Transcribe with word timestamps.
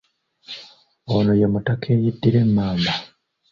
Ono 1.15 1.31
ye 1.39 1.47
mutaka 1.53 1.87
eyeddira 1.95 2.37
emmamba. 2.45 2.93